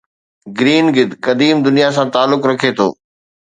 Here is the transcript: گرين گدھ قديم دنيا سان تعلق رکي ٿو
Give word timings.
گرين 0.57 0.85
گدھ 0.95 1.13
قديم 1.25 1.57
دنيا 1.65 1.87
سان 1.95 2.07
تعلق 2.15 2.41
رکي 2.49 2.69
ٿو 2.77 2.87